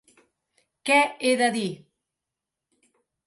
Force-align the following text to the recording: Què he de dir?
Què 0.89 0.97
he 1.27 1.33
de 1.43 1.49
dir? 1.57 1.67